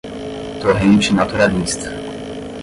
[0.59, 1.93] torrente naturalista